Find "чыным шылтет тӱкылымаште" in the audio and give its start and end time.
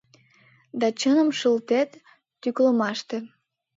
0.99-3.17